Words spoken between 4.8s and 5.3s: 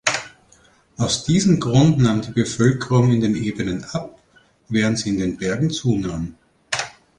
sie in